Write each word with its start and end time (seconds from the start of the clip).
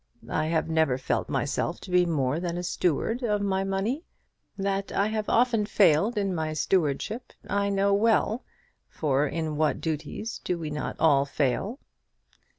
I 0.31 0.47
have 0.47 0.67
never 0.67 0.97
felt 0.97 1.29
myself 1.29 1.79
to 1.81 1.91
be 1.91 2.07
more 2.07 2.39
than 2.39 2.57
a 2.57 2.63
steward 2.63 3.21
of 3.21 3.39
my 3.39 3.63
money. 3.63 4.03
That 4.57 4.91
I 4.91 5.05
have 5.09 5.29
often 5.29 5.67
failed 5.67 6.17
in 6.17 6.33
my 6.33 6.53
stewardship 6.53 7.33
I 7.47 7.69
know 7.69 7.93
well; 7.93 8.43
for 8.89 9.27
in 9.27 9.57
what 9.57 9.79
duties 9.79 10.39
do 10.43 10.57
we 10.57 10.71
not 10.71 10.95
all 10.99 11.25
fail?" 11.25 11.77